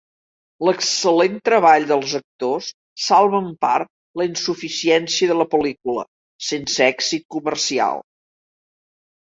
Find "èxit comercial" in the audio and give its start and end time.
6.91-8.05